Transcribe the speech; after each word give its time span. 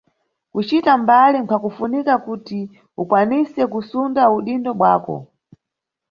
Kucita 0.53 0.91
mbali 1.03 1.37
nkhwakufunika 1.41 2.13
kuti 2.25 2.59
ukwanise 3.01 3.61
kusunda 3.73 4.21
udindo 4.37 4.71
bwako. 4.79 5.15